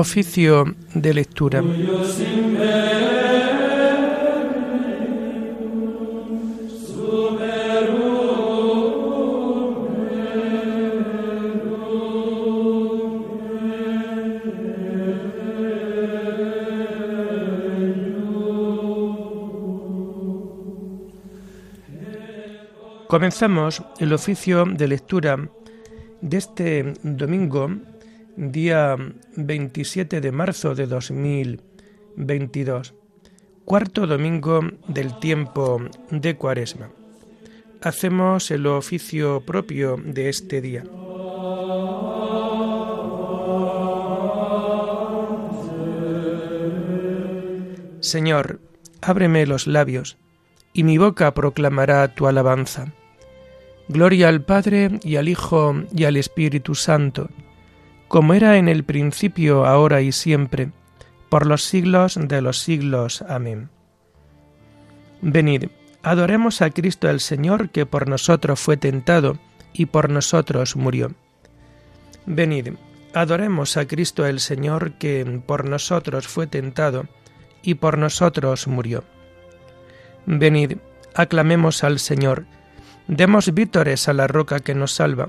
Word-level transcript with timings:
Oficio 0.00 0.64
de 0.94 1.12
lectura. 1.12 1.62
Comenzamos 23.06 23.82
el 23.98 24.14
oficio 24.14 24.64
de 24.64 24.88
lectura 24.88 25.50
de 26.22 26.36
este 26.38 26.94
domingo, 27.02 27.68
día 28.36 28.96
27 29.36 30.20
de 30.20 30.32
marzo 30.32 30.74
de 30.74 30.86
2022, 30.86 32.94
cuarto 33.64 34.06
domingo 34.06 34.60
del 34.88 35.18
tiempo 35.18 35.80
de 36.10 36.36
Cuaresma. 36.36 36.90
Hacemos 37.82 38.50
el 38.50 38.66
oficio 38.66 39.40
propio 39.40 39.96
de 40.04 40.28
este 40.28 40.60
día. 40.60 40.84
Señor, 48.00 48.60
ábreme 49.02 49.46
los 49.46 49.66
labios, 49.66 50.16
y 50.72 50.84
mi 50.84 50.98
boca 50.98 51.34
proclamará 51.34 52.14
tu 52.14 52.26
alabanza. 52.26 52.92
Gloria 53.88 54.28
al 54.28 54.42
Padre 54.42 55.00
y 55.02 55.16
al 55.16 55.28
Hijo 55.28 55.74
y 55.94 56.04
al 56.04 56.16
Espíritu 56.16 56.74
Santo, 56.74 57.28
como 58.10 58.34
era 58.34 58.56
en 58.56 58.66
el 58.68 58.82
principio, 58.82 59.64
ahora 59.66 60.00
y 60.00 60.10
siempre, 60.10 60.72
por 61.28 61.46
los 61.46 61.62
siglos 61.62 62.18
de 62.20 62.42
los 62.42 62.58
siglos. 62.58 63.22
Amén. 63.22 63.70
Venid, 65.22 65.66
adoremos 66.02 66.60
a 66.60 66.70
Cristo 66.70 67.08
el 67.08 67.20
Señor, 67.20 67.70
que 67.70 67.86
por 67.86 68.08
nosotros 68.08 68.58
fue 68.58 68.76
tentado 68.76 69.38
y 69.72 69.86
por 69.86 70.10
nosotros 70.10 70.74
murió. 70.74 71.12
Venid, 72.26 72.70
adoremos 73.14 73.76
a 73.76 73.86
Cristo 73.86 74.26
el 74.26 74.40
Señor, 74.40 74.94
que 74.94 75.40
por 75.46 75.64
nosotros 75.64 76.26
fue 76.26 76.48
tentado 76.48 77.06
y 77.62 77.74
por 77.74 77.96
nosotros 77.96 78.66
murió. 78.66 79.04
Venid, 80.26 80.78
aclamemos 81.14 81.84
al 81.84 82.00
Señor, 82.00 82.44
Demos 83.06 83.54
vítores 83.54 84.08
a 84.08 84.12
la 84.12 84.26
roca 84.26 84.58
que 84.60 84.74
nos 84.74 84.92
salva. 84.94 85.28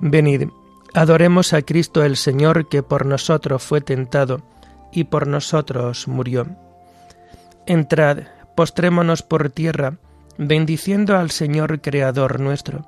Venid, 0.00 0.48
adoremos 0.94 1.52
a 1.52 1.62
Cristo 1.62 2.04
el 2.04 2.16
Señor 2.16 2.68
que 2.68 2.82
por 2.82 3.06
nosotros 3.06 3.62
fue 3.62 3.80
tentado 3.80 4.42
y 4.92 5.04
por 5.04 5.26
nosotros 5.26 6.08
murió. 6.08 6.46
Entrad, 7.66 8.24
postrémonos 8.54 9.22
por 9.22 9.50
tierra, 9.50 9.98
bendiciendo 10.38 11.16
al 11.16 11.30
Señor 11.30 11.80
Creador 11.80 12.40
nuestro, 12.40 12.86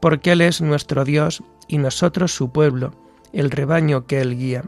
porque 0.00 0.32
Él 0.32 0.40
es 0.42 0.60
nuestro 0.60 1.04
Dios 1.04 1.42
y 1.68 1.78
nosotros 1.78 2.34
su 2.34 2.52
pueblo, 2.52 2.94
el 3.32 3.50
rebaño 3.50 4.06
que 4.06 4.20
Él 4.20 4.36
guía. 4.36 4.64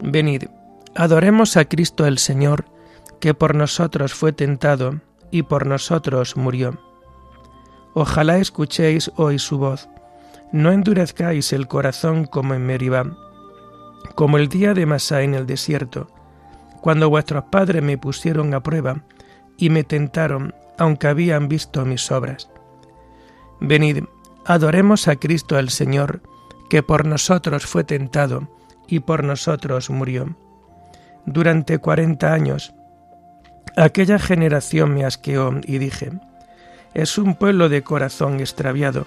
Venid, 0.00 0.44
adoremos 0.94 1.56
a 1.56 1.64
Cristo 1.64 2.06
el 2.06 2.18
Señor, 2.18 2.64
que 3.20 3.34
por 3.34 3.54
nosotros 3.54 4.14
fue 4.14 4.32
tentado 4.32 5.00
y 5.30 5.42
por 5.44 5.66
nosotros 5.66 6.36
murió 6.36 6.78
Ojalá 7.94 8.38
escuchéis 8.38 9.10
hoy 9.16 9.38
su 9.38 9.58
voz. 9.58 9.88
No 10.52 10.70
endurezcáis 10.70 11.52
el 11.54 11.66
corazón 11.66 12.26
como 12.26 12.52
en 12.52 12.66
Meribá, 12.66 13.06
como 14.14 14.36
el 14.36 14.48
día 14.48 14.74
de 14.74 14.84
Masá 14.84 15.22
en 15.22 15.34
el 15.34 15.46
desierto, 15.46 16.08
cuando 16.82 17.08
vuestros 17.08 17.44
padres 17.44 17.82
me 17.82 17.96
pusieron 17.96 18.52
a 18.52 18.62
prueba 18.62 19.02
y 19.56 19.70
me 19.70 19.82
tentaron, 19.82 20.54
aunque 20.78 21.06
habían 21.06 21.48
visto 21.48 21.84
mis 21.86 22.10
obras. 22.10 22.50
Venid, 23.60 24.04
adoremos 24.44 25.08
a 25.08 25.16
Cristo 25.16 25.58
el 25.58 25.70
Señor, 25.70 26.20
que 26.68 26.82
por 26.82 27.06
nosotros 27.06 27.64
fue 27.64 27.84
tentado 27.84 28.48
y 28.88 29.00
por 29.00 29.24
nosotros 29.24 29.88
murió. 29.88 30.36
Durante 31.24 31.78
cuarenta 31.78 32.34
años, 32.34 32.74
aquella 33.76 34.18
generación 34.18 34.92
me 34.92 35.04
asqueó 35.04 35.60
y 35.64 35.78
dije, 35.78 36.10
es 36.92 37.16
un 37.16 37.36
pueblo 37.36 37.70
de 37.70 37.82
corazón 37.82 38.40
extraviado, 38.40 39.06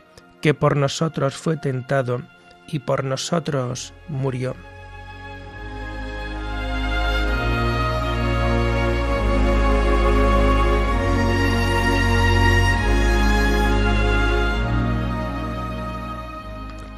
que 0.41 0.53
por 0.53 0.75
nosotros 0.75 1.35
fue 1.35 1.57
tentado 1.57 2.21
y 2.67 2.79
por 2.79 3.03
nosotros 3.03 3.93
murió. 4.07 4.55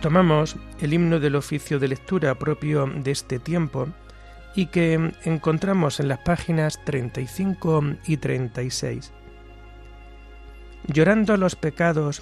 Tomamos 0.02 0.58
el 0.82 0.94
himno 0.94 1.20
del 1.22 1.38
oficio 1.38 1.80
de 1.80 1.88
lectura 1.88 2.36
propio 2.36 2.88
de 2.88 3.12
este 3.12 3.40
tiempo 3.40 3.88
y 4.54 4.66
que 4.66 5.14
encontramos 5.24 6.02
en 6.02 6.10
las 6.10 6.20
páginas 6.20 6.78
35 6.84 7.84
y 8.06 8.18
36. 8.18 9.14
Llorando 10.88 11.38
los 11.38 11.56
pecados, 11.56 12.22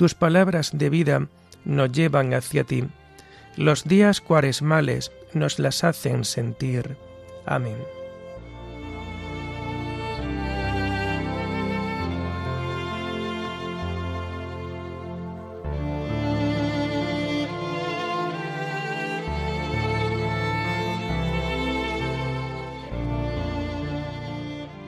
Tus 0.00 0.14
palabras 0.14 0.70
de 0.72 0.88
vida 0.88 1.28
nos 1.66 1.92
llevan 1.92 2.32
hacia 2.32 2.64
ti. 2.64 2.84
Los 3.58 3.84
días 3.84 4.22
cuaresmales 4.22 5.12
nos 5.34 5.58
las 5.58 5.84
hacen 5.84 6.24
sentir. 6.24 6.96
Amén. 7.44 7.76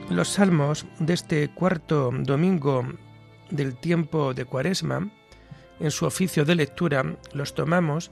Los 0.09 0.29
salmos 0.29 0.87
de 0.97 1.13
este 1.13 1.49
cuarto 1.49 2.09
domingo 2.11 2.83
del 3.53 3.75
tiempo 3.75 4.33
de 4.33 4.45
Cuaresma, 4.45 5.11
en 5.79 5.91
su 5.91 6.05
oficio 6.05 6.43
de 6.43 6.55
lectura, 6.55 7.05
los 7.33 7.53
tomamos 7.53 8.09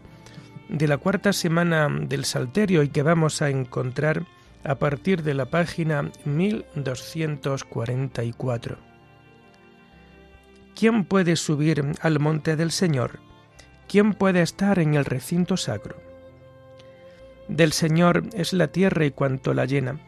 de 0.69 0.87
la 0.87 0.97
cuarta 0.97 1.33
semana 1.33 1.89
del 1.89 2.25
Salterio 2.25 2.83
y 2.83 2.89
que 2.89 3.01
vamos 3.03 3.41
a 3.41 3.49
encontrar 3.49 4.25
a 4.63 4.75
partir 4.75 5.23
de 5.23 5.33
la 5.33 5.47
página 5.47 6.11
1244. 6.25 8.77
¿Quién 10.75 11.05
puede 11.05 11.35
subir 11.35 11.83
al 12.01 12.19
monte 12.19 12.55
del 12.55 12.71
Señor? 12.71 13.19
¿Quién 13.87 14.13
puede 14.13 14.41
estar 14.41 14.77
en 14.79 14.93
el 14.93 15.05
recinto 15.05 15.57
sacro? 15.57 15.97
Del 17.47 17.71
Señor 17.73 18.23
es 18.33 18.53
la 18.53 18.67
tierra 18.67 19.05
y 19.05 19.11
cuanto 19.11 19.53
la 19.53 19.65
llena, 19.65 19.99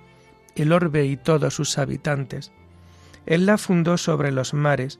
el 0.55 0.71
orbe 0.71 1.05
y 1.05 1.17
todos 1.17 1.55
sus 1.55 1.77
habitantes. 1.77 2.53
Él 3.25 3.45
la 3.45 3.57
fundó 3.57 3.97
sobre 3.97 4.31
los 4.31 4.53
mares, 4.53 4.99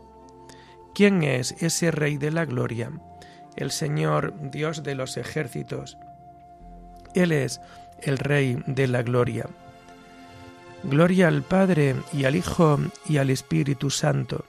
¿Quién 0.93 1.23
es 1.23 1.53
ese 1.61 1.91
Rey 1.91 2.17
de 2.17 2.31
la 2.31 2.45
Gloria? 2.45 2.91
El 3.55 3.71
Señor, 3.71 4.33
Dios 4.51 4.83
de 4.83 4.95
los 4.95 5.17
ejércitos. 5.17 5.97
Él 7.13 7.31
es 7.31 7.61
el 8.01 8.17
Rey 8.17 8.61
de 8.67 8.87
la 8.87 9.01
Gloria. 9.01 9.47
Gloria 10.83 11.27
al 11.27 11.43
Padre 11.43 11.95
y 12.11 12.25
al 12.25 12.35
Hijo 12.35 12.79
y 13.07 13.17
al 13.17 13.29
Espíritu 13.29 13.89
Santo, 13.89 14.45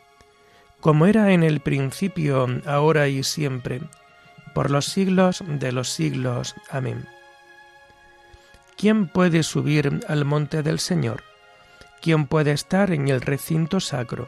como 0.80 1.06
era 1.06 1.32
en 1.32 1.42
el 1.42 1.60
principio, 1.60 2.46
ahora 2.66 3.06
y 3.08 3.22
siempre, 3.22 3.82
por 4.54 4.70
los 4.70 4.86
siglos 4.86 5.44
de 5.46 5.72
los 5.72 5.90
siglos. 5.90 6.54
Amén. 6.70 7.06
¿Quién 8.76 9.06
puede 9.06 9.42
subir 9.42 10.00
al 10.08 10.24
monte 10.24 10.62
del 10.62 10.80
Señor? 10.80 11.22
¿Quién 12.00 12.26
puede 12.26 12.52
estar 12.52 12.90
en 12.90 13.08
el 13.08 13.20
recinto 13.20 13.78
sacro? 13.78 14.26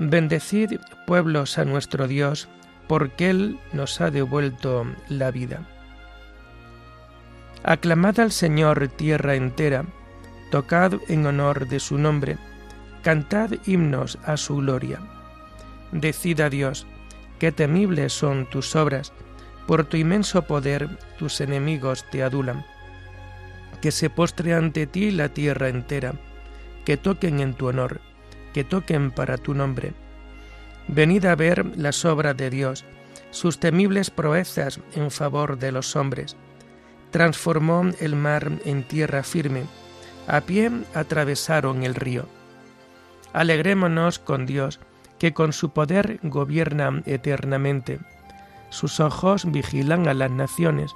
Bendecid 0.00 0.78
pueblos 1.08 1.58
a 1.58 1.64
nuestro 1.64 2.06
Dios, 2.06 2.48
porque 2.86 3.30
Él 3.30 3.58
nos 3.72 4.00
ha 4.00 4.12
devuelto 4.12 4.86
la 5.08 5.32
vida. 5.32 5.66
Aclamad 7.64 8.20
al 8.20 8.30
Señor 8.30 8.86
tierra 8.86 9.34
entera, 9.34 9.84
tocad 10.52 10.92
en 11.08 11.26
honor 11.26 11.66
de 11.66 11.80
su 11.80 11.98
nombre, 11.98 12.38
cantad 13.02 13.50
himnos 13.66 14.20
a 14.24 14.36
su 14.36 14.58
gloria. 14.58 15.00
Decid 15.90 16.42
a 16.42 16.48
Dios, 16.48 16.86
qué 17.40 17.50
temibles 17.50 18.12
son 18.12 18.48
tus 18.48 18.76
obras, 18.76 19.12
por 19.66 19.82
tu 19.82 19.96
inmenso 19.96 20.42
poder 20.42 20.88
tus 21.18 21.40
enemigos 21.40 22.08
te 22.08 22.22
adulan. 22.22 22.64
Que 23.82 23.90
se 23.90 24.10
postre 24.10 24.54
ante 24.54 24.86
ti 24.86 25.10
la 25.10 25.30
tierra 25.30 25.68
entera, 25.68 26.12
que 26.84 26.96
toquen 26.96 27.40
en 27.40 27.54
tu 27.54 27.66
honor, 27.66 28.00
que 28.52 28.64
toquen 28.64 29.10
para 29.10 29.38
tu 29.38 29.54
nombre. 29.54 29.92
Venid 30.88 31.26
a 31.26 31.34
ver 31.34 31.66
las 31.76 32.04
obras 32.04 32.36
de 32.36 32.50
Dios, 32.50 32.84
sus 33.30 33.60
temibles 33.60 34.10
proezas 34.10 34.80
en 34.94 35.10
favor 35.10 35.58
de 35.58 35.72
los 35.72 35.96
hombres. 35.96 36.36
Transformó 37.10 37.84
el 38.00 38.16
mar 38.16 38.50
en 38.64 38.82
tierra 38.82 39.22
firme, 39.22 39.64
a 40.26 40.40
pie 40.42 40.70
atravesaron 40.94 41.82
el 41.82 41.94
río. 41.94 42.26
Alegrémonos 43.32 44.18
con 44.18 44.46
Dios, 44.46 44.80
que 45.18 45.32
con 45.32 45.52
su 45.52 45.70
poder 45.70 46.20
gobierna 46.22 47.02
eternamente. 47.06 47.98
Sus 48.70 49.00
ojos 49.00 49.50
vigilan 49.50 50.08
a 50.08 50.14
las 50.14 50.30
naciones, 50.30 50.92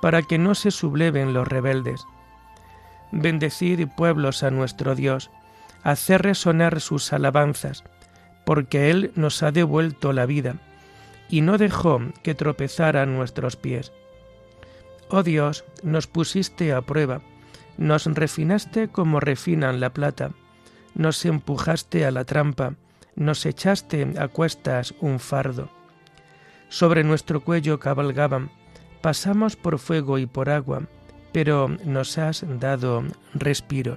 para 0.00 0.22
que 0.22 0.38
no 0.38 0.54
se 0.54 0.70
subleven 0.70 1.34
los 1.34 1.46
rebeldes. 1.46 2.06
Bendecid 3.12 3.88
pueblos 3.96 4.42
a 4.42 4.50
nuestro 4.50 4.94
Dios, 4.94 5.30
hacer 5.82 6.22
resonar 6.22 6.80
sus 6.80 7.12
alabanzas, 7.12 7.84
porque 8.44 8.90
Él 8.90 9.12
nos 9.14 9.42
ha 9.42 9.52
devuelto 9.52 10.12
la 10.12 10.26
vida, 10.26 10.56
y 11.28 11.40
no 11.42 11.58
dejó 11.58 12.00
que 12.22 12.34
tropezaran 12.34 13.16
nuestros 13.16 13.56
pies. 13.56 13.92
Oh 15.08 15.22
Dios, 15.22 15.64
nos 15.82 16.06
pusiste 16.06 16.72
a 16.72 16.82
prueba, 16.82 17.20
nos 17.78 18.06
refinaste 18.06 18.88
como 18.88 19.20
refinan 19.20 19.80
la 19.80 19.90
plata, 19.90 20.32
nos 20.94 21.24
empujaste 21.24 22.04
a 22.04 22.10
la 22.10 22.24
trampa, 22.24 22.74
nos 23.16 23.46
echaste 23.46 24.14
a 24.18 24.28
cuestas 24.28 24.94
un 25.00 25.18
fardo. 25.18 25.68
Sobre 26.68 27.04
nuestro 27.04 27.40
cuello 27.40 27.80
cabalgaban, 27.80 28.50
pasamos 29.00 29.56
por 29.56 29.78
fuego 29.78 30.18
y 30.18 30.26
por 30.26 30.50
agua, 30.50 30.82
pero 31.32 31.68
nos 31.84 32.18
has 32.18 32.44
dado 32.60 33.04
respiro. 33.34 33.96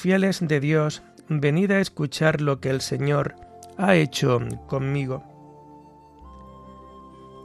Fieles 0.00 0.38
de 0.46 0.60
Dios, 0.60 1.02
venid 1.28 1.72
a 1.72 1.80
escuchar 1.80 2.40
lo 2.40 2.60
que 2.60 2.70
el 2.70 2.82
Señor 2.82 3.34
ha 3.76 3.96
hecho 3.96 4.38
conmigo. 4.68 5.24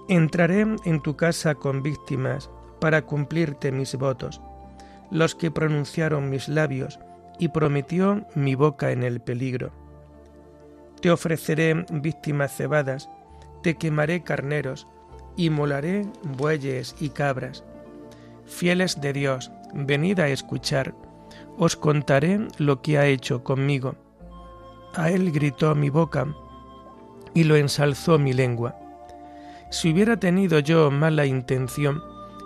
Entraré 0.08 0.60
en 0.86 1.02
tu 1.02 1.16
casa 1.16 1.56
con 1.56 1.82
víctimas 1.82 2.52
para 2.80 3.02
cumplirte 3.02 3.72
mis 3.72 3.96
votos, 3.96 4.40
los 5.10 5.34
que 5.34 5.50
pronunciaron 5.50 6.30
mis 6.30 6.48
labios 6.48 7.00
y 7.40 7.48
prometió 7.48 8.28
mi 8.36 8.54
boca 8.54 8.92
en 8.92 9.02
el 9.02 9.20
peligro. 9.20 9.72
Te 11.02 11.10
ofreceré 11.10 11.88
víctimas 11.92 12.56
cebadas, 12.56 13.10
te 13.64 13.78
quemaré 13.78 14.22
carneros, 14.22 14.88
y 15.36 15.50
molaré 15.50 16.06
bueyes 16.22 16.96
y 17.00 17.10
cabras. 17.10 17.64
Fieles 18.46 19.02
de 19.02 19.12
Dios, 19.12 19.52
venid 19.74 20.20
a 20.20 20.28
escuchar, 20.28 20.94
os 21.58 21.76
contaré 21.76 22.48
lo 22.58 22.82
que 22.82 22.98
ha 22.98 23.06
hecho 23.06 23.44
conmigo. 23.44 23.96
A 24.96 25.10
él 25.10 25.32
gritó 25.32 25.76
mi 25.76 25.90
boca, 25.90 26.28
y 27.34 27.44
lo 27.44 27.56
ensalzó 27.56 28.20
mi 28.20 28.34
lengua. 28.34 28.76
Si 29.72 29.92
hubiera 29.92 30.18
tenido 30.18 30.60
yo 30.60 30.92
mala 30.92 31.26
intención, 31.26 32.02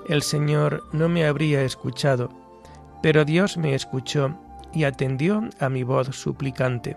el 0.08 0.22
Señor 0.22 0.84
no 0.94 1.10
me 1.10 1.26
habría 1.26 1.64
escuchado, 1.64 2.30
pero 3.02 3.26
Dios 3.26 3.58
me 3.58 3.76
escuchó 3.76 4.34
y 4.74 4.86
atendió 4.86 5.42
a 5.60 5.70
mi 5.70 5.84
voz 5.84 6.16
suplicante. 6.16 6.96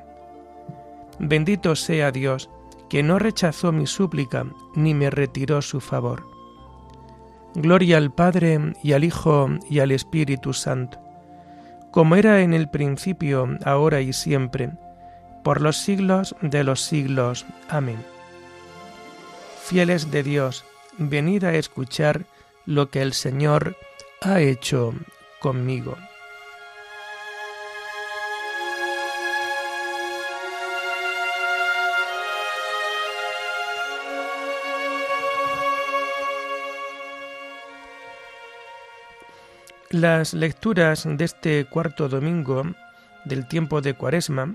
Bendito 1.18 1.74
sea 1.74 2.12
Dios, 2.12 2.48
que 2.88 3.02
no 3.02 3.18
rechazó 3.18 3.72
mi 3.72 3.86
súplica 3.86 4.46
ni 4.74 4.94
me 4.94 5.10
retiró 5.10 5.62
su 5.62 5.80
favor. 5.80 6.26
Gloria 7.54 7.96
al 7.96 8.12
Padre 8.12 8.74
y 8.82 8.92
al 8.92 9.04
Hijo 9.04 9.48
y 9.68 9.80
al 9.80 9.90
Espíritu 9.90 10.52
Santo, 10.52 10.98
como 11.90 12.16
era 12.16 12.42
en 12.42 12.54
el 12.54 12.68
principio, 12.68 13.58
ahora 13.64 14.00
y 14.00 14.12
siempre, 14.12 14.70
por 15.42 15.60
los 15.60 15.76
siglos 15.76 16.36
de 16.40 16.64
los 16.64 16.80
siglos. 16.82 17.46
Amén. 17.68 17.98
Fieles 19.62 20.10
de 20.10 20.22
Dios, 20.22 20.64
venid 20.98 21.44
a 21.44 21.54
escuchar 21.54 22.24
lo 22.66 22.90
que 22.90 23.02
el 23.02 23.12
Señor 23.12 23.76
ha 24.20 24.40
hecho 24.40 24.94
conmigo. 25.40 25.96
Las 39.92 40.34
lecturas 40.34 41.02
de 41.04 41.24
este 41.24 41.64
cuarto 41.64 42.08
domingo 42.08 42.62
del 43.24 43.48
tiempo 43.48 43.80
de 43.80 43.94
Cuaresma 43.94 44.54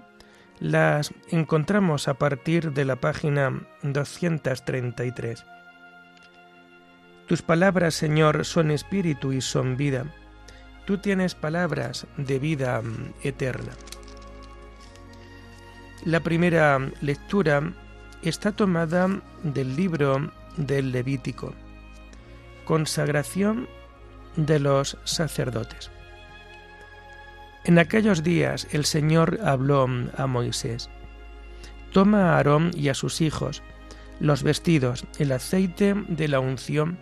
las 0.62 1.14
encontramos 1.30 2.08
a 2.08 2.14
partir 2.14 2.72
de 2.72 2.86
la 2.86 2.96
página 2.96 3.68
233. 3.84 5.44
Tus 7.28 7.42
palabras, 7.42 7.96
Señor, 7.96 8.46
son 8.46 8.72
espíritu 8.72 9.34
y 9.34 9.42
son 9.42 9.76
vida. 9.76 10.06
Tú 10.86 11.00
tienes 11.00 11.36
palabras 11.36 12.08
de 12.16 12.40
vida 12.40 12.82
eterna. 13.22 13.74
La 16.06 16.22
primera 16.22 16.80
lectura 17.02 17.74
está 18.22 18.54
tomada 18.54 19.10
del 19.44 19.76
libro 19.76 20.32
del 20.56 20.94
Levítico. 20.94 21.54
Consagración 22.64 23.68
de 24.36 24.60
los 24.60 24.98
sacerdotes. 25.04 25.92
En 27.64 27.80
aquellos 27.80 28.24
días 28.24 28.68
el 28.72 28.86
Señor 28.86 29.40
habló 29.44 29.88
a 30.18 30.28
Moisés, 30.28 30.90
Toma 31.92 32.32
a 32.32 32.38
Aarón 32.38 32.72
y 32.76 32.90
a 32.90 32.94
sus 32.94 33.22
hijos 33.22 33.64
los 34.20 34.44
vestidos, 34.44 35.06
el 35.20 35.32
aceite 35.32 35.94
de 36.08 36.28
la 36.28 36.40
unción, 36.40 36.98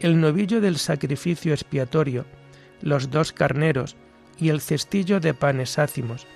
el 0.00 0.20
novillo 0.20 0.60
del 0.60 0.78
sacrificio 0.78 1.52
expiatorio, 1.52 2.26
los 2.82 3.10
dos 3.10 3.32
carneros 3.32 3.96
y 4.38 4.48
el 4.48 4.60
cestillo 4.60 5.20
de 5.20 5.34
panes 5.34 5.78
ácimos, 5.78 6.26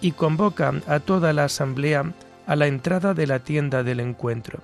y 0.00 0.12
convoca 0.12 0.72
a 0.86 1.00
toda 1.00 1.32
la 1.32 1.44
asamblea 1.44 2.12
a 2.46 2.56
la 2.56 2.66
entrada 2.66 3.14
de 3.14 3.26
la 3.26 3.38
tienda 3.40 3.82
del 3.82 4.00
encuentro. 4.00 4.60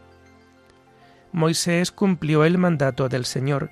Moisés 1.32 1.92
cumplió 1.92 2.44
el 2.44 2.58
mandato 2.58 3.08
del 3.08 3.24
Señor 3.24 3.70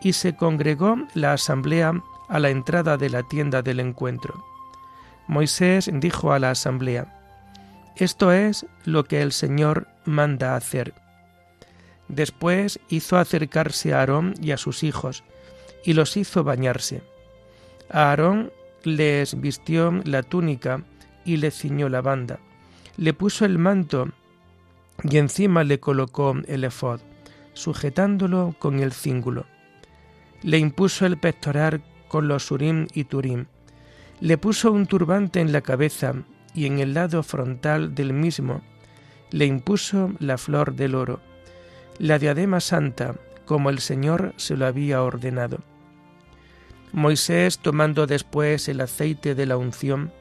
y 0.00 0.12
se 0.12 0.36
congregó 0.36 0.96
la 1.14 1.32
asamblea 1.32 2.02
a 2.28 2.38
la 2.38 2.50
entrada 2.50 2.96
de 2.96 3.10
la 3.10 3.22
tienda 3.22 3.62
del 3.62 3.80
encuentro. 3.80 4.44
Moisés 5.26 5.90
dijo 5.92 6.32
a 6.32 6.38
la 6.38 6.50
asamblea, 6.50 7.12
Esto 7.96 8.32
es 8.32 8.66
lo 8.84 9.04
que 9.04 9.22
el 9.22 9.32
Señor 9.32 9.88
manda 10.04 10.56
hacer. 10.56 10.94
Después 12.08 12.78
hizo 12.88 13.16
acercarse 13.16 13.92
a 13.92 14.00
Aarón 14.00 14.34
y 14.40 14.52
a 14.52 14.56
sus 14.56 14.82
hijos, 14.82 15.24
y 15.84 15.94
los 15.94 16.16
hizo 16.16 16.44
bañarse. 16.44 17.02
A 17.90 18.10
Aarón 18.10 18.52
les 18.84 19.40
vistió 19.40 19.90
la 20.04 20.22
túnica 20.22 20.82
y 21.24 21.38
le 21.38 21.50
ciñó 21.50 21.88
la 21.88 22.02
banda, 22.02 22.38
le 22.96 23.12
puso 23.12 23.44
el 23.44 23.58
manto 23.58 24.10
y 25.02 25.18
encima 25.18 25.64
le 25.64 25.80
colocó 25.80 26.36
el 26.46 26.64
efod, 26.64 27.00
sujetándolo 27.54 28.54
con 28.58 28.78
el 28.78 28.92
cíngulo 28.92 29.46
le 30.42 30.58
impuso 30.58 31.06
el 31.06 31.18
pectoral 31.18 31.82
con 32.08 32.28
los 32.28 32.50
urim 32.50 32.86
y 32.94 33.04
turim, 33.04 33.46
le 34.20 34.38
puso 34.38 34.72
un 34.72 34.86
turbante 34.86 35.40
en 35.40 35.52
la 35.52 35.60
cabeza 35.60 36.14
y 36.54 36.66
en 36.66 36.78
el 36.78 36.94
lado 36.94 37.22
frontal 37.22 37.94
del 37.94 38.12
mismo 38.12 38.62
le 39.30 39.46
impuso 39.46 40.12
la 40.18 40.38
flor 40.38 40.74
del 40.74 40.94
oro, 40.94 41.20
la 41.98 42.18
diadema 42.18 42.60
santa, 42.60 43.16
como 43.44 43.70
el 43.70 43.80
Señor 43.80 44.34
se 44.36 44.56
lo 44.56 44.66
había 44.66 45.02
ordenado. 45.02 45.58
Moisés, 46.92 47.58
tomando 47.58 48.06
después 48.06 48.68
el 48.68 48.80
aceite 48.80 49.34
de 49.34 49.46
la 49.46 49.56
unción, 49.56 50.12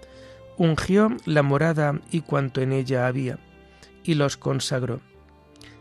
ungió 0.57 1.15
la 1.25 1.43
morada 1.43 2.01
y 2.11 2.21
cuanto 2.21 2.61
en 2.61 2.73
ella 2.73 3.07
había, 3.07 3.39
y 4.03 4.15
los 4.15 4.37
consagró. 4.37 4.99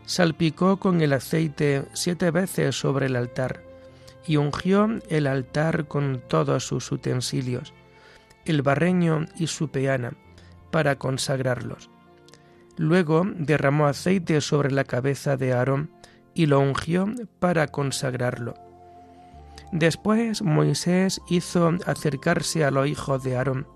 Salpicó 0.05 0.77
con 0.77 1.01
el 1.01 1.13
aceite 1.13 1.85
siete 1.93 2.31
veces 2.31 2.75
sobre 2.75 3.07
el 3.07 3.15
altar, 3.15 3.63
y 4.27 4.37
ungió 4.37 4.87
el 5.09 5.27
altar 5.27 5.87
con 5.87 6.21
todos 6.27 6.65
sus 6.65 6.91
utensilios, 6.91 7.73
el 8.45 8.61
barreño 8.61 9.25
y 9.37 9.47
su 9.47 9.69
peana, 9.69 10.13
para 10.71 10.97
consagrarlos. 10.97 11.89
Luego 12.77 13.23
derramó 13.25 13.87
aceite 13.87 14.41
sobre 14.41 14.71
la 14.71 14.83
cabeza 14.83 15.37
de 15.37 15.53
Aarón 15.53 15.91
y 16.33 16.47
lo 16.47 16.59
ungió 16.59 17.07
para 17.39 17.67
consagrarlo. 17.67 18.55
Después 19.71 20.41
Moisés 20.41 21.21
hizo 21.29 21.71
acercarse 21.85 22.65
a 22.65 22.71
los 22.71 22.87
hijos 22.87 23.23
de 23.23 23.37
Aarón, 23.37 23.67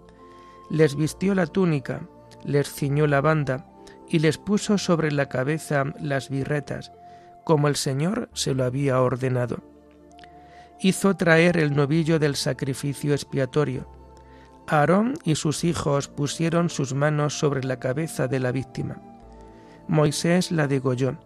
les 0.69 0.95
vistió 0.95 1.33
la 1.35 1.47
túnica, 1.47 2.01
les 2.43 2.71
ciñó 2.71 3.07
la 3.07 3.21
banda 3.21 3.65
y 4.07 4.19
les 4.19 4.37
puso 4.37 4.77
sobre 4.77 5.11
la 5.11 5.29
cabeza 5.29 5.85
las 5.99 6.29
birretas, 6.29 6.91
como 7.43 7.67
el 7.67 7.75
Señor 7.75 8.29
se 8.33 8.53
lo 8.53 8.65
había 8.65 9.01
ordenado 9.01 9.68
hizo 10.81 11.15
traer 11.15 11.57
el 11.57 11.75
novillo 11.75 12.19
del 12.19 12.35
sacrificio 12.35 13.13
expiatorio. 13.13 13.87
Aarón 14.67 15.15
y 15.23 15.35
sus 15.35 15.63
hijos 15.63 16.07
pusieron 16.07 16.69
sus 16.69 16.93
manos 16.93 17.37
sobre 17.37 17.63
la 17.63 17.79
cabeza 17.79 18.27
de 18.27 18.39
la 18.39 18.51
víctima. 18.51 19.01
Moisés 19.87 20.51
la 20.51 20.67
degolló 20.67 21.17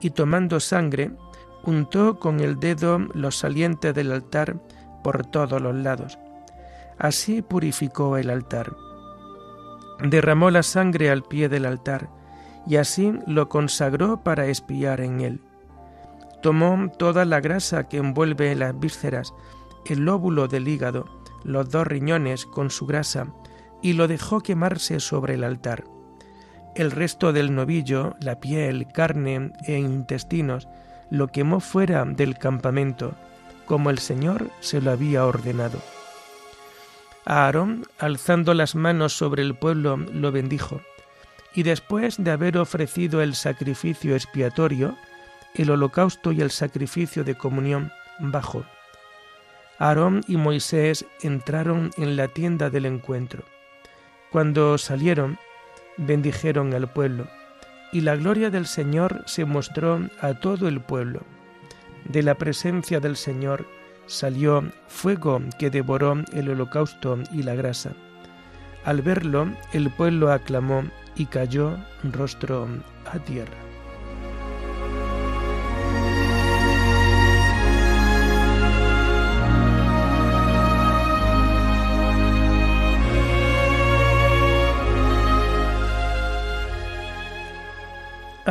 y 0.00 0.10
tomando 0.10 0.60
sangre, 0.60 1.10
untó 1.64 2.18
con 2.18 2.40
el 2.40 2.60
dedo 2.60 2.98
los 3.14 3.38
salientes 3.38 3.94
del 3.94 4.12
altar 4.12 4.60
por 5.02 5.26
todos 5.26 5.60
los 5.60 5.74
lados. 5.74 6.18
Así 6.98 7.42
purificó 7.42 8.16
el 8.16 8.30
altar. 8.30 8.76
Derramó 10.00 10.50
la 10.50 10.62
sangre 10.62 11.10
al 11.10 11.22
pie 11.22 11.48
del 11.48 11.64
altar 11.64 12.10
y 12.66 12.76
así 12.76 13.12
lo 13.26 13.48
consagró 13.48 14.22
para 14.22 14.46
espiar 14.46 15.00
en 15.00 15.20
él 15.20 15.40
Tomó 16.42 16.90
toda 16.98 17.24
la 17.24 17.40
grasa 17.40 17.88
que 17.88 17.98
envuelve 17.98 18.54
las 18.56 18.78
vísceras, 18.78 19.32
el 19.86 20.00
lóbulo 20.00 20.48
del 20.48 20.66
hígado, 20.66 21.06
los 21.44 21.70
dos 21.70 21.86
riñones 21.86 22.46
con 22.46 22.70
su 22.70 22.86
grasa, 22.86 23.28
y 23.80 23.92
lo 23.92 24.08
dejó 24.08 24.40
quemarse 24.40 25.00
sobre 25.00 25.34
el 25.34 25.44
altar. 25.44 25.84
El 26.74 26.90
resto 26.90 27.32
del 27.32 27.54
novillo, 27.54 28.16
la 28.20 28.40
piel, 28.40 28.88
carne 28.92 29.52
e 29.66 29.78
intestinos, 29.78 30.66
lo 31.10 31.28
quemó 31.28 31.60
fuera 31.60 32.04
del 32.04 32.38
campamento, 32.38 33.14
como 33.66 33.90
el 33.90 33.98
Señor 33.98 34.50
se 34.60 34.80
lo 34.80 34.90
había 34.90 35.24
ordenado. 35.26 35.78
Aarón, 37.24 37.86
alzando 37.98 38.52
las 38.54 38.74
manos 38.74 39.12
sobre 39.12 39.42
el 39.42 39.54
pueblo, 39.54 39.96
lo 39.96 40.32
bendijo, 40.32 40.80
y 41.54 41.62
después 41.62 42.16
de 42.22 42.30
haber 42.30 42.58
ofrecido 42.58 43.22
el 43.22 43.34
sacrificio 43.34 44.16
expiatorio, 44.16 44.96
el 45.54 45.70
holocausto 45.70 46.32
y 46.32 46.40
el 46.40 46.50
sacrificio 46.50 47.24
de 47.24 47.34
comunión 47.34 47.92
bajo. 48.20 48.64
Aarón 49.78 50.22
y 50.28 50.36
Moisés 50.36 51.04
entraron 51.22 51.90
en 51.96 52.16
la 52.16 52.28
tienda 52.28 52.70
del 52.70 52.86
encuentro. 52.86 53.44
Cuando 54.30 54.78
salieron, 54.78 55.38
bendijeron 55.96 56.72
al 56.72 56.90
pueblo, 56.90 57.26
y 57.92 58.00
la 58.00 58.16
gloria 58.16 58.50
del 58.50 58.66
Señor 58.66 59.22
se 59.26 59.44
mostró 59.44 60.08
a 60.20 60.34
todo 60.34 60.68
el 60.68 60.80
pueblo. 60.80 61.22
De 62.04 62.22
la 62.22 62.36
presencia 62.36 63.00
del 63.00 63.16
Señor 63.16 63.66
salió 64.06 64.72
fuego 64.88 65.40
que 65.58 65.70
devoró 65.70 66.22
el 66.32 66.48
holocausto 66.48 67.18
y 67.32 67.42
la 67.42 67.54
grasa. 67.54 67.92
Al 68.84 69.02
verlo, 69.02 69.48
el 69.72 69.90
pueblo 69.90 70.32
aclamó 70.32 70.84
y 71.14 71.26
cayó 71.26 71.76
rostro 72.02 72.68
a 73.04 73.18
tierra. 73.18 73.61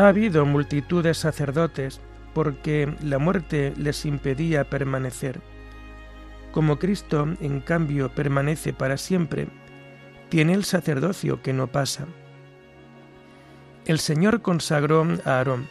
Ha 0.01 0.07
habido 0.07 0.47
multitud 0.47 1.03
de 1.03 1.13
sacerdotes 1.13 2.01
porque 2.33 2.91
la 3.03 3.19
muerte 3.19 3.71
les 3.77 4.03
impedía 4.07 4.67
permanecer. 4.67 5.39
Como 6.51 6.79
Cristo, 6.79 7.27
en 7.39 7.59
cambio, 7.61 8.09
permanece 8.09 8.73
para 8.73 8.97
siempre, 8.97 9.47
tiene 10.29 10.53
el 10.53 10.63
sacerdocio 10.63 11.43
que 11.43 11.53
no 11.53 11.67
pasa. 11.67 12.07
El 13.85 13.99
Señor 13.99 14.41
consagró 14.41 15.05
a 15.23 15.37
Aarón, 15.37 15.67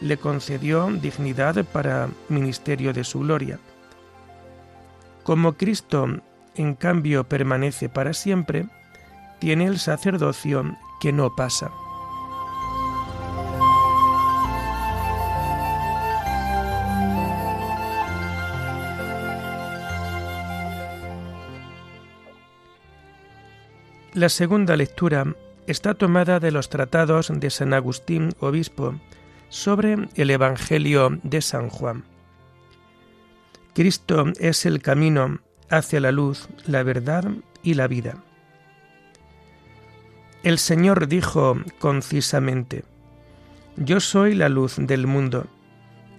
le 0.00 0.16
concedió 0.16 0.90
dignidad 0.90 1.64
para 1.64 2.08
ministerio 2.28 2.92
de 2.92 3.04
su 3.04 3.20
gloria. 3.20 3.60
Como 5.22 5.52
Cristo, 5.52 6.08
en 6.56 6.74
cambio, 6.74 7.22
permanece 7.22 7.88
para 7.88 8.14
siempre, 8.14 8.66
tiene 9.38 9.66
el 9.66 9.78
sacerdocio 9.78 10.76
que 11.00 11.12
no 11.12 11.36
pasa. 11.36 11.70
La 24.20 24.28
segunda 24.28 24.76
lectura 24.76 25.34
está 25.66 25.94
tomada 25.94 26.40
de 26.40 26.50
los 26.50 26.68
tratados 26.68 27.32
de 27.34 27.48
San 27.48 27.72
Agustín, 27.72 28.34
obispo, 28.38 29.00
sobre 29.48 29.96
el 30.14 30.30
Evangelio 30.30 31.18
de 31.22 31.40
San 31.40 31.70
Juan. 31.70 32.04
Cristo 33.72 34.26
es 34.38 34.66
el 34.66 34.82
camino 34.82 35.38
hacia 35.70 36.00
la 36.00 36.12
luz, 36.12 36.50
la 36.66 36.82
verdad 36.82 37.30
y 37.62 37.72
la 37.72 37.88
vida. 37.88 38.22
El 40.42 40.58
Señor 40.58 41.08
dijo 41.08 41.56
concisamente, 41.78 42.84
Yo 43.76 44.00
soy 44.00 44.34
la 44.34 44.50
luz 44.50 44.74
del 44.76 45.06
mundo. 45.06 45.46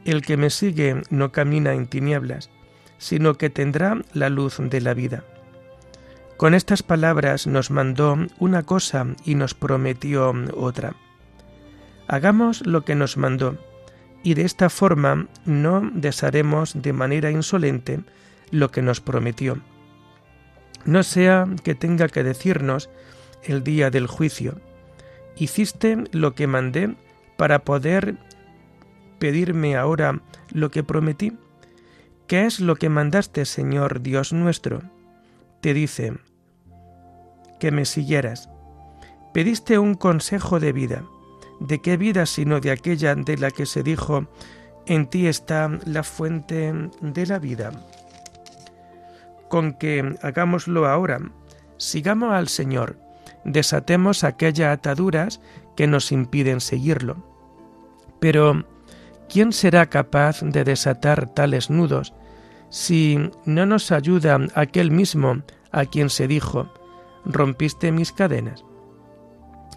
El 0.05 0.23
que 0.23 0.37
me 0.37 0.49
sigue 0.49 1.03
no 1.11 1.31
camina 1.31 1.75
en 1.75 1.85
tinieblas, 1.85 2.49
sino 2.97 3.35
que 3.35 3.51
tendrá 3.51 4.01
la 4.11 4.29
luz 4.29 4.57
de 4.57 4.81
la 4.81 4.95
vida. 4.95 5.23
Con 6.41 6.55
estas 6.55 6.81
palabras 6.81 7.45
nos 7.45 7.69
mandó 7.69 8.17
una 8.39 8.63
cosa 8.63 9.05
y 9.23 9.35
nos 9.35 9.53
prometió 9.53 10.33
otra. 10.55 10.95
Hagamos 12.07 12.65
lo 12.65 12.83
que 12.83 12.95
nos 12.95 13.15
mandó, 13.15 13.59
y 14.23 14.33
de 14.33 14.41
esta 14.41 14.71
forma 14.71 15.27
no 15.45 15.87
desharemos 15.93 16.81
de 16.81 16.93
manera 16.93 17.29
insolente 17.29 17.99
lo 18.49 18.71
que 18.71 18.81
nos 18.81 19.01
prometió. 19.01 19.59
No 20.83 21.03
sea 21.03 21.47
que 21.63 21.75
tenga 21.75 22.07
que 22.07 22.23
decirnos 22.23 22.89
el 23.43 23.63
día 23.63 23.91
del 23.91 24.07
juicio, 24.07 24.59
hiciste 25.35 26.05
lo 26.11 26.33
que 26.33 26.47
mandé 26.47 26.95
para 27.37 27.59
poder 27.59 28.17
pedirme 29.19 29.75
ahora 29.75 30.23
lo 30.49 30.71
que 30.71 30.83
prometí. 30.83 31.37
¿Qué 32.25 32.47
es 32.47 32.59
lo 32.59 32.77
que 32.77 32.89
mandaste, 32.89 33.45
Señor 33.45 34.01
Dios 34.01 34.33
nuestro? 34.33 34.81
Te 35.61 35.75
dice, 35.75 36.13
que 37.61 37.71
me 37.71 37.85
siguieras. 37.85 38.49
Pediste 39.33 39.77
un 39.77 39.93
consejo 39.93 40.59
de 40.59 40.73
vida. 40.73 41.03
¿De 41.59 41.79
qué 41.79 41.95
vida 41.95 42.25
sino 42.25 42.59
de 42.59 42.71
aquella 42.71 43.13
de 43.13 43.37
la 43.37 43.51
que 43.51 43.67
se 43.67 43.83
dijo, 43.83 44.25
en 44.87 45.05
ti 45.05 45.27
está 45.27 45.69
la 45.85 46.01
fuente 46.01 46.73
de 47.01 47.25
la 47.27 47.37
vida? 47.37 47.71
Con 49.47 49.73
que 49.73 50.15
hagámoslo 50.23 50.87
ahora, 50.87 51.19
sigamos 51.77 52.33
al 52.33 52.47
Señor, 52.47 52.97
desatemos 53.45 54.23
aquellas 54.23 54.73
ataduras 54.73 55.39
que 55.77 55.85
nos 55.85 56.11
impiden 56.11 56.61
seguirlo. 56.61 57.23
Pero, 58.19 58.65
¿quién 59.29 59.53
será 59.53 59.85
capaz 59.85 60.41
de 60.41 60.63
desatar 60.63 61.29
tales 61.29 61.69
nudos 61.69 62.11
si 62.69 63.19
no 63.45 63.67
nos 63.67 63.91
ayuda 63.91 64.39
aquel 64.55 64.89
mismo 64.89 65.43
a 65.71 65.85
quien 65.85 66.09
se 66.09 66.27
dijo, 66.27 66.67
rompiste 67.25 67.91
mis 67.91 68.11
cadenas. 68.11 68.63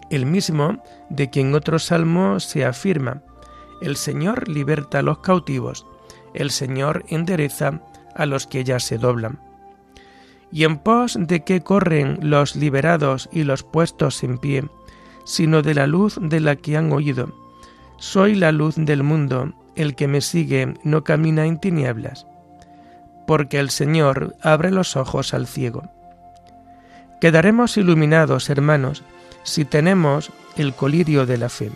El 0.09 0.25
mismo 0.25 0.83
de 1.09 1.29
quien 1.29 1.55
otro 1.55 1.79
salmo 1.79 2.39
se 2.39 2.65
afirma, 2.65 3.23
el 3.81 3.95
Señor 3.95 4.47
liberta 4.47 4.99
a 4.99 5.01
los 5.01 5.19
cautivos, 5.19 5.85
el 6.33 6.51
Señor 6.51 7.03
endereza 7.07 7.81
a 8.15 8.25
los 8.25 8.47
que 8.47 8.63
ya 8.63 8.79
se 8.79 8.97
doblan. 8.97 9.39
¿Y 10.51 10.63
en 10.63 10.77
pos 10.77 11.17
de 11.19 11.43
qué 11.43 11.61
corren 11.61 12.19
los 12.21 12.55
liberados 12.55 13.29
y 13.31 13.43
los 13.43 13.63
puestos 13.63 14.23
en 14.23 14.37
pie, 14.37 14.63
sino 15.25 15.61
de 15.61 15.73
la 15.73 15.87
luz 15.87 16.17
de 16.21 16.39
la 16.39 16.55
que 16.55 16.77
han 16.77 16.91
oído? 16.91 17.33
Soy 17.97 18.35
la 18.35 18.51
luz 18.51 18.75
del 18.77 19.03
mundo, 19.03 19.53
el 19.75 19.95
que 19.95 20.07
me 20.07 20.21
sigue 20.21 20.75
no 20.83 21.03
camina 21.03 21.45
en 21.45 21.59
tinieblas, 21.59 22.27
porque 23.27 23.59
el 23.59 23.69
Señor 23.69 24.35
abre 24.41 24.71
los 24.71 24.95
ojos 24.95 25.33
al 25.33 25.47
ciego. 25.47 25.94
Quedaremos 27.21 27.77
iluminados, 27.77 28.49
hermanos, 28.49 29.03
si 29.43 29.65
tenemos 29.65 30.31
el 30.57 30.73
colirio 30.73 31.25
de 31.25 31.37
la 31.37 31.49
fe, 31.49 31.71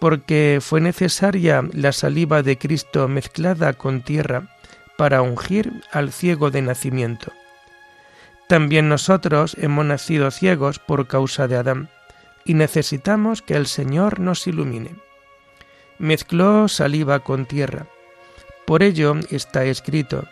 porque 0.00 0.58
fue 0.60 0.80
necesaria 0.80 1.62
la 1.72 1.92
saliva 1.92 2.42
de 2.42 2.58
Cristo 2.58 3.06
mezclada 3.08 3.72
con 3.72 4.02
tierra 4.02 4.48
para 4.96 5.22
ungir 5.22 5.72
al 5.92 6.12
ciego 6.12 6.50
de 6.50 6.62
nacimiento. 6.62 7.32
También 8.48 8.88
nosotros 8.88 9.56
hemos 9.58 9.84
nacido 9.84 10.30
ciegos 10.30 10.78
por 10.78 11.06
causa 11.06 11.46
de 11.48 11.56
Adán, 11.56 11.88
y 12.44 12.54
necesitamos 12.54 13.40
que 13.42 13.54
el 13.54 13.66
Señor 13.66 14.18
nos 14.18 14.46
ilumine. 14.46 14.96
Mezcló 15.98 16.66
saliva 16.66 17.20
con 17.20 17.46
tierra. 17.46 17.86
Por 18.66 18.82
ello 18.82 19.14
está 19.30 19.64
escrito, 19.64 20.24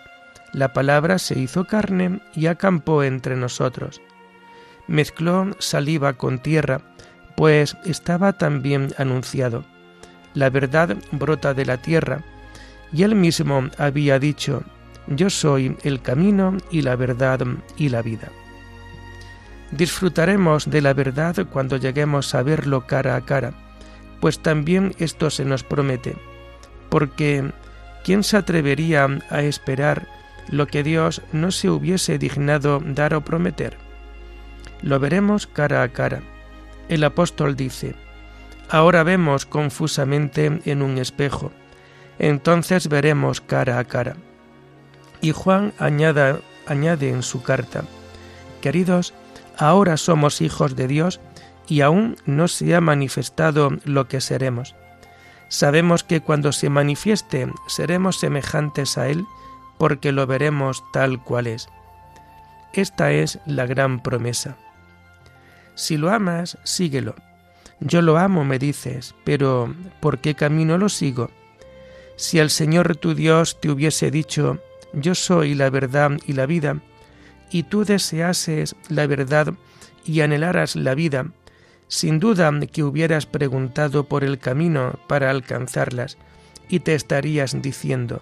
la 0.53 0.73
palabra 0.73 1.19
se 1.19 1.39
hizo 1.39 1.65
carne 1.65 2.21
y 2.35 2.47
acampó 2.47 3.03
entre 3.03 3.37
nosotros. 3.37 4.01
Mezcló 4.87 5.51
saliva 5.59 6.15
con 6.15 6.41
tierra, 6.41 6.81
pues 7.37 7.77
estaba 7.85 8.33
también 8.33 8.93
anunciado. 8.99 9.65
La 10.35 10.51
verdad 10.51 10.97
brota 11.13 11.55
de 11.55 11.65
la 11.65 11.77
tierra, 11.79 12.23
y 12.93 13.03
él 13.05 13.15
mismo 13.15 13.69
había 13.79 14.19
dicho, 14.19 14.63
Yo 15.07 15.31
soy 15.31 15.77
el 15.83 16.03
camino 16.03 16.57
y 16.71 16.83
la 16.83 16.97
verdad 16.97 17.41
y 17.77 17.89
la 17.89 18.03
vida. 18.03 18.29
Disfrutaremos 19.71 20.69
de 20.69 20.81
la 20.81 20.93
verdad 20.95 21.47
cuando 21.51 21.77
lleguemos 21.77 22.35
a 22.35 22.43
verlo 22.43 22.87
cara 22.87 23.15
a 23.15 23.25
cara, 23.25 23.53
pues 24.21 24.41
también 24.41 24.95
esto 24.99 25.31
se 25.31 25.45
nos 25.45 25.63
promete, 25.63 26.17
porque 26.89 27.53
¿quién 28.05 28.25
se 28.25 28.37
atrevería 28.37 29.09
a 29.31 29.43
esperar 29.43 30.07
lo 30.51 30.67
que 30.67 30.83
Dios 30.83 31.23
no 31.33 31.51
se 31.51 31.71
hubiese 31.71 32.19
dignado 32.19 32.81
dar 32.85 33.15
o 33.15 33.23
prometer. 33.23 33.79
Lo 34.83 34.99
veremos 34.99 35.47
cara 35.47 35.83
a 35.83 35.89
cara. 35.89 36.23
El 36.89 37.05
apóstol 37.05 37.57
dice, 37.57 37.95
Ahora 38.69 39.03
vemos 39.03 39.47
confusamente 39.47 40.61
en 40.65 40.83
un 40.83 40.99
espejo, 40.99 41.53
entonces 42.19 42.89
veremos 42.89 43.41
cara 43.41 43.79
a 43.79 43.85
cara. 43.85 44.17
Y 45.21 45.33
Juan 45.33 45.73
añade 45.79 47.11
en 47.11 47.23
su 47.23 47.43
carta, 47.43 47.85
Queridos, 48.61 49.15
ahora 49.57 49.97
somos 49.97 50.41
hijos 50.41 50.77
de 50.77 50.87
Dios 50.87 51.21
y 51.67 51.81
aún 51.81 52.17
no 52.27 52.47
se 52.47 52.75
ha 52.75 52.81
manifestado 52.81 53.71
lo 53.85 54.07
que 54.07 54.21
seremos. 54.21 54.75
Sabemos 55.49 56.05
que 56.05 56.21
cuando 56.21 56.53
se 56.53 56.69
manifieste 56.69 57.51
seremos 57.67 58.21
semejantes 58.21 58.99
a 58.99 59.09
Él, 59.09 59.25
porque 59.81 60.13
lo 60.13 60.27
veremos 60.27 60.85
tal 60.93 61.25
cual 61.25 61.47
es. 61.47 61.71
Esta 62.75 63.13
es 63.13 63.39
la 63.47 63.65
gran 63.65 64.03
promesa. 64.03 64.59
Si 65.75 65.97
lo 65.97 66.11
amas, 66.11 66.59
síguelo. 66.65 67.15
Yo 67.81 68.03
lo 68.03 68.19
amo, 68.19 68.45
me 68.45 68.59
dices, 68.59 69.15
pero 69.25 69.75
¿por 70.01 70.19
qué 70.19 70.35
camino 70.35 70.77
lo 70.77 70.91
sigo? 70.91 71.31
Si 72.17 72.39
el 72.39 72.51
Señor 72.51 72.95
tu 72.97 73.15
Dios 73.15 73.59
te 73.59 73.71
hubiese 73.71 74.11
dicho, 74.11 74.59
yo 74.93 75.15
soy 75.15 75.55
la 75.55 75.71
verdad 75.71 76.11
y 76.27 76.35
la 76.35 76.45
vida, 76.45 76.77
y 77.51 77.63
tú 77.63 77.87
deseases 77.87 78.77
la 78.91 79.07
verdad 79.07 79.55
y 80.05 80.21
anhelaras 80.21 80.77
la 80.77 80.95
vida, 80.95 81.29
sin 81.89 82.21
duda 82.21 82.53
que 82.71 82.83
hubieras 82.83 83.25
preguntado 83.25 84.05
por 84.05 84.25
el 84.25 84.39
camino 84.39 85.01
para 85.09 85.31
alcanzarlas, 85.31 86.19
y 86.69 86.81
te 86.81 86.95
estarías 86.95 87.63
diciendo, 87.63 88.21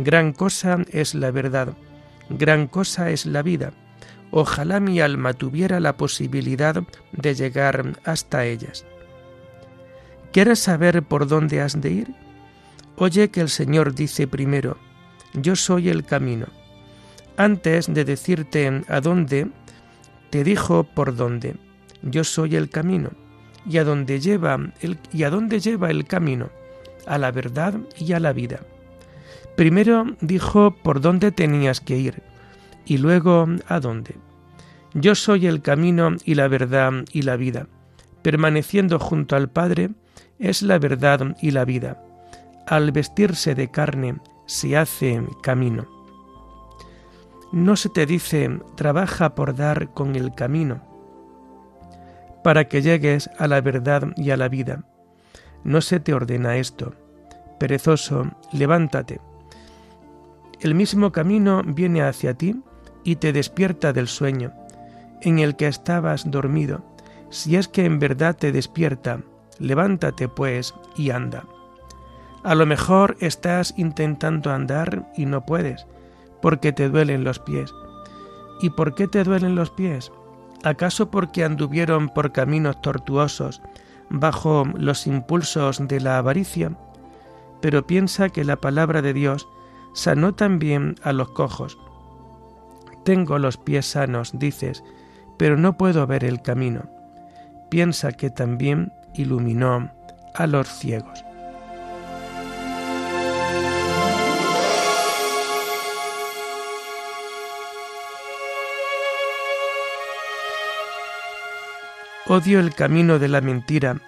Gran 0.00 0.32
cosa 0.32 0.78
es 0.92 1.16
la 1.16 1.32
verdad, 1.32 1.74
gran 2.30 2.68
cosa 2.68 3.10
es 3.10 3.26
la 3.26 3.42
vida. 3.42 3.72
Ojalá 4.30 4.78
mi 4.78 5.00
alma 5.00 5.32
tuviera 5.32 5.80
la 5.80 5.96
posibilidad 5.96 6.84
de 7.10 7.34
llegar 7.34 7.98
hasta 8.04 8.44
ellas. 8.44 8.86
¿Quieres 10.32 10.60
saber 10.60 11.02
por 11.02 11.26
dónde 11.26 11.60
has 11.60 11.80
de 11.80 11.90
ir? 11.90 12.14
Oye 12.96 13.30
que 13.30 13.40
el 13.40 13.48
Señor 13.48 13.92
dice 13.92 14.28
primero, 14.28 14.78
yo 15.34 15.56
soy 15.56 15.88
el 15.88 16.04
camino. 16.04 16.46
Antes 17.36 17.92
de 17.92 18.04
decirte 18.04 18.84
a 18.86 19.00
dónde, 19.00 19.48
te 20.30 20.44
dijo 20.44 20.84
por 20.84 21.16
dónde. 21.16 21.56
Yo 22.02 22.22
soy 22.22 22.54
el 22.54 22.70
camino. 22.70 23.10
Y 23.68 23.78
a 23.78 23.84
dónde 23.84 24.20
lleva 24.20 24.60
el, 24.80 25.00
y 25.12 25.24
a 25.24 25.30
dónde 25.30 25.58
lleva 25.58 25.90
el 25.90 26.06
camino, 26.06 26.50
a 27.04 27.18
la 27.18 27.32
verdad 27.32 27.74
y 27.98 28.12
a 28.12 28.20
la 28.20 28.32
vida. 28.32 28.60
Primero 29.58 30.06
dijo 30.20 30.70
por 30.70 31.00
dónde 31.00 31.32
tenías 31.32 31.80
que 31.80 31.96
ir 31.96 32.22
y 32.86 32.98
luego 32.98 33.44
a 33.66 33.80
dónde. 33.80 34.14
Yo 34.94 35.16
soy 35.16 35.48
el 35.48 35.62
camino 35.62 36.10
y 36.24 36.36
la 36.36 36.46
verdad 36.46 36.92
y 37.12 37.22
la 37.22 37.34
vida. 37.34 37.66
Permaneciendo 38.22 39.00
junto 39.00 39.34
al 39.34 39.50
Padre, 39.50 39.90
es 40.38 40.62
la 40.62 40.78
verdad 40.78 41.36
y 41.42 41.50
la 41.50 41.64
vida. 41.64 42.00
Al 42.68 42.92
vestirse 42.92 43.56
de 43.56 43.68
carne 43.68 44.20
se 44.46 44.76
hace 44.76 45.24
camino. 45.42 45.88
No 47.50 47.74
se 47.74 47.88
te 47.88 48.06
dice 48.06 48.60
trabaja 48.76 49.34
por 49.34 49.56
dar 49.56 49.92
con 49.92 50.14
el 50.14 50.36
camino, 50.36 50.84
para 52.44 52.68
que 52.68 52.80
llegues 52.80 53.28
a 53.40 53.48
la 53.48 53.60
verdad 53.60 54.12
y 54.16 54.30
a 54.30 54.36
la 54.36 54.48
vida. 54.48 54.84
No 55.64 55.80
se 55.80 55.98
te 55.98 56.14
ordena 56.14 56.58
esto. 56.58 56.94
Perezoso, 57.58 58.30
levántate. 58.52 59.20
El 60.60 60.74
mismo 60.74 61.12
camino 61.12 61.62
viene 61.64 62.02
hacia 62.02 62.34
ti 62.34 62.60
y 63.04 63.16
te 63.16 63.32
despierta 63.32 63.92
del 63.92 64.08
sueño, 64.08 64.52
en 65.20 65.38
el 65.38 65.54
que 65.54 65.68
estabas 65.68 66.30
dormido. 66.30 66.84
Si 67.30 67.56
es 67.56 67.68
que 67.68 67.84
en 67.84 67.98
verdad 67.98 68.36
te 68.36 68.50
despierta, 68.50 69.20
levántate 69.58 70.28
pues 70.28 70.74
y 70.96 71.10
anda. 71.10 71.44
A 72.42 72.54
lo 72.54 72.66
mejor 72.66 73.16
estás 73.20 73.74
intentando 73.76 74.52
andar 74.52 75.10
y 75.16 75.26
no 75.26 75.44
puedes, 75.44 75.86
porque 76.42 76.72
te 76.72 76.88
duelen 76.88 77.22
los 77.22 77.38
pies. 77.38 77.72
¿Y 78.60 78.70
por 78.70 78.94
qué 78.94 79.06
te 79.06 79.22
duelen 79.22 79.54
los 79.54 79.70
pies? 79.70 80.10
¿Acaso 80.64 81.10
porque 81.10 81.44
anduvieron 81.44 82.08
por 82.08 82.32
caminos 82.32 82.80
tortuosos 82.82 83.62
bajo 84.10 84.64
los 84.76 85.06
impulsos 85.06 85.86
de 85.86 86.00
la 86.00 86.18
avaricia? 86.18 86.72
Pero 87.60 87.86
piensa 87.86 88.28
que 88.28 88.44
la 88.44 88.56
palabra 88.56 89.02
de 89.02 89.12
Dios 89.12 89.48
sanó 89.98 90.32
también 90.32 90.94
a 91.02 91.12
los 91.12 91.30
cojos. 91.30 91.76
Tengo 93.04 93.38
los 93.40 93.56
pies 93.56 93.84
sanos, 93.84 94.30
dices, 94.38 94.84
pero 95.36 95.56
no 95.56 95.76
puedo 95.76 96.06
ver 96.06 96.22
el 96.22 96.40
camino. 96.40 96.88
Piensa 97.68 98.12
que 98.12 98.30
también 98.30 98.92
iluminó 99.14 99.90
a 100.34 100.46
los 100.46 100.68
ciegos. 100.68 101.24
Odio 112.26 112.60
el 112.60 112.72
camino 112.74 113.18
de 113.18 113.28
la 113.28 113.40
mentira. 113.40 114.00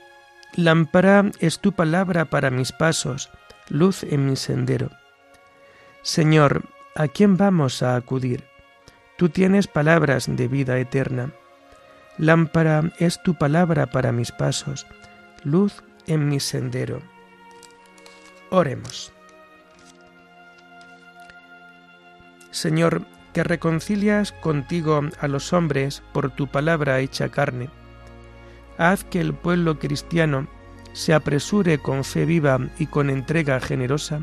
Lámpara 0.54 1.24
es 1.40 1.58
tu 1.58 1.72
palabra 1.72 2.26
para 2.26 2.50
mis 2.50 2.70
pasos, 2.70 3.30
luz 3.68 4.04
en 4.04 4.26
mi 4.26 4.36
sendero. 4.36 4.99
Señor, 6.02 6.62
¿a 6.96 7.08
quién 7.08 7.36
vamos 7.36 7.82
a 7.82 7.96
acudir? 7.96 8.44
Tú 9.16 9.28
tienes 9.28 9.66
palabras 9.66 10.26
de 10.28 10.48
vida 10.48 10.78
eterna. 10.78 11.32
Lámpara 12.18 12.92
es 12.98 13.22
tu 13.22 13.34
palabra 13.34 13.86
para 13.86 14.12
mis 14.12 14.32
pasos, 14.32 14.86
luz 15.44 15.82
en 16.06 16.28
mi 16.28 16.40
sendero. 16.40 17.00
Oremos. 18.50 19.12
Señor, 22.50 23.06
que 23.32 23.44
reconcilias 23.44 24.32
contigo 24.32 25.02
a 25.20 25.28
los 25.28 25.52
hombres 25.52 26.02
por 26.12 26.30
tu 26.30 26.48
palabra 26.48 26.98
hecha 26.98 27.28
carne 27.28 27.70
haz 28.80 29.04
que 29.04 29.20
el 29.20 29.34
pueblo 29.34 29.78
cristiano 29.78 30.48
se 30.94 31.12
apresure 31.12 31.78
con 31.78 32.02
fe 32.02 32.24
viva 32.24 32.58
y 32.78 32.86
con 32.86 33.10
entrega 33.10 33.60
generosa 33.60 34.22